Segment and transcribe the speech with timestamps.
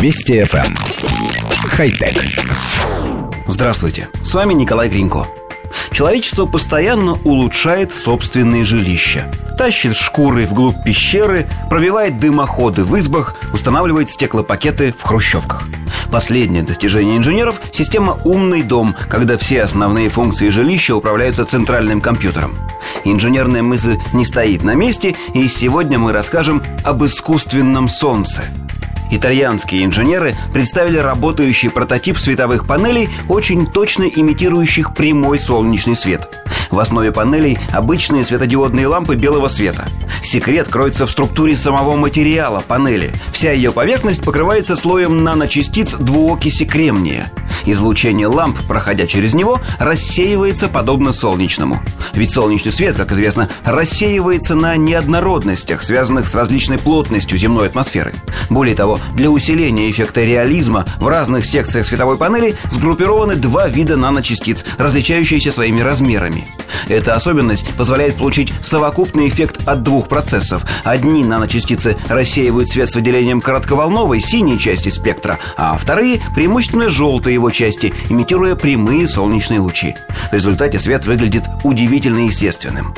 [0.00, 0.64] Вести FM.
[0.64, 0.76] Эм.
[1.70, 2.24] Хай-тек.
[3.48, 5.26] Здравствуйте, с вами Николай Гринько.
[5.90, 9.28] Человечество постоянно улучшает собственные жилища.
[9.58, 15.64] Тащит шкуры вглубь пещеры, пробивает дымоходы в избах, устанавливает стеклопакеты в хрущевках.
[16.12, 22.56] Последнее достижение инженеров– система «Умный дом», когда все основные функции жилища управляются центральным компьютером.
[23.04, 28.44] Инженерная мысль не стоит на месте, и сегодня мы расскажем об искусственном солнце–
[29.10, 36.28] Итальянские инженеры представили работающий прототип световых панелей, очень точно имитирующих прямой солнечный свет.
[36.70, 39.88] В основе панелей обычные светодиодные лампы белого света.
[40.22, 43.12] Секрет кроется в структуре самого материала панели.
[43.32, 47.32] Вся ее поверхность покрывается слоем наночастиц двуокиси кремния.
[47.70, 51.82] Излучение ламп, проходя через него, рассеивается подобно солнечному.
[52.14, 58.14] Ведь солнечный свет, как известно, рассеивается на неоднородностях, связанных с различной плотностью земной атмосферы.
[58.48, 64.64] Более того, для усиления эффекта реализма в разных секциях световой панели сгруппированы два вида наночастиц,
[64.78, 66.48] различающиеся своими размерами.
[66.88, 70.64] Эта особенность позволяет получить совокупный эффект от двух процессов.
[70.84, 77.50] Одни наночастицы рассеивают свет с выделением коротковолновой синей части спектра, а вторые– преимущественно желтой его
[77.58, 79.96] части, имитируя прямые солнечные лучи.
[80.30, 82.94] В результате свет выглядит удивительно естественным.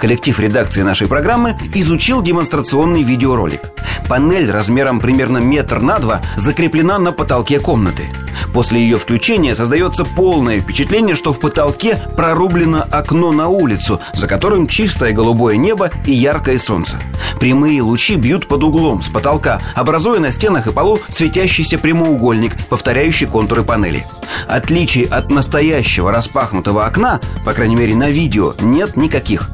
[0.00, 3.60] Коллектив редакции нашей программы изучил демонстрационный видеоролик.
[4.08, 8.04] Панель размером примерно метр на два закреплена на потолке комнаты.
[8.52, 14.66] После ее включения создается полное впечатление, что в потолке прорублено окно на улицу, за которым
[14.66, 16.98] чистое голубое небо и яркое солнце.
[17.40, 23.26] Прямые лучи бьют под углом с потолка, образуя на стенах и полу светящийся прямоугольник, повторяющий
[23.26, 24.06] контуры панели.
[24.48, 29.50] Отличий от настоящего распахнутого окна, по крайней мере на видео, нет никаких.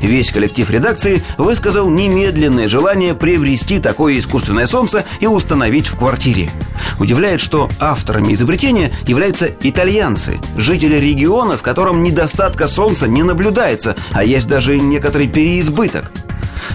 [0.00, 6.50] Весь коллектив редакции высказал немедленное желание приобрести такое искусственное солнце и установить в квартире.
[6.98, 14.24] Удивляет, что авторами изобретения являются итальянцы, жители региона, в котором недостатка солнца не наблюдается, а
[14.24, 16.10] есть даже некоторый переизбыток.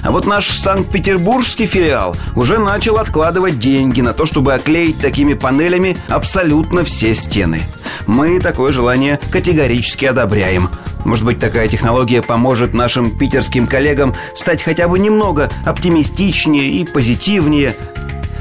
[0.04, 5.98] А вот наш санкт-петербургский филиал уже начал откладывать деньги на то, чтобы оклеить такими панелями
[6.08, 7.62] абсолютно все стены.
[8.06, 10.70] Мы такое желание категорически одобряем.
[11.06, 17.76] Может быть, такая технология поможет нашим питерским коллегам стать хотя бы немного оптимистичнее и позитивнее.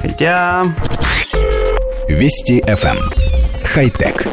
[0.00, 0.64] Хотя...
[2.08, 2.96] Вести FM.
[2.96, 3.10] Эм.
[3.64, 4.26] Хай-тек.